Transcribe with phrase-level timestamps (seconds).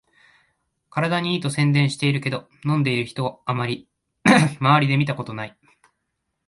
[0.89, 3.53] 体にいいと宣伝してるけど、飲んでる人ま
[4.71, 5.55] わりで見たことない